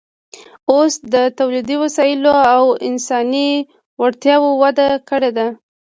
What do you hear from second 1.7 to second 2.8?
وسایلو او